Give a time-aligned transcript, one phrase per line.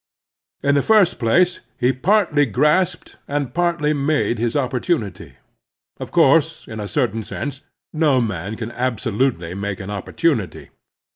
[0.63, 5.33] In the first place, he partly grasped and partly made his opporttmity.
[5.99, 7.61] Of course, in a certain sense,
[7.93, 10.69] no man can absolutely make an opportu nity.